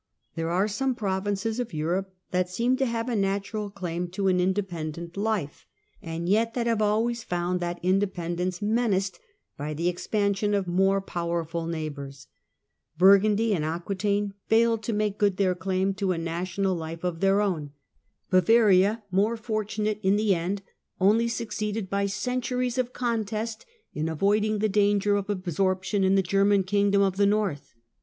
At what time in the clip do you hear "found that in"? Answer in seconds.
7.23-7.99